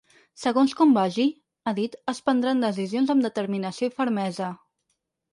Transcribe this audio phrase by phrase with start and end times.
[0.43, 1.25] Segons com vagi,
[1.67, 4.49] ha dit, es prendran decisions amb determinació i fermesa.